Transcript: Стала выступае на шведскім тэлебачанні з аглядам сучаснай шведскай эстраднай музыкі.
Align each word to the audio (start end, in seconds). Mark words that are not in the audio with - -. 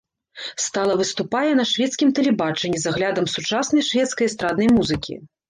Стала 0.67 0.93
выступае 1.01 1.51
на 1.59 1.65
шведскім 1.71 2.09
тэлебачанні 2.21 2.81
з 2.85 2.91
аглядам 2.93 3.29
сучаснай 3.35 3.87
шведскай 3.91 4.25
эстраднай 4.31 4.69
музыкі. 4.81 5.13